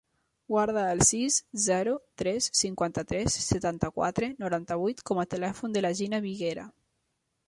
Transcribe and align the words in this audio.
Guarda 0.51 0.83
el 0.91 1.01
sis, 1.07 1.35
zero, 1.65 1.91
tres, 2.21 2.47
cinquanta-tres, 2.61 3.37
setanta-quatre, 3.49 4.31
noranta-vuit 4.45 5.05
com 5.11 5.21
a 5.21 5.27
telèfon 5.35 5.77
de 5.77 5.85
la 5.87 5.93
Gina 6.01 6.21
Viguera. 6.25 6.67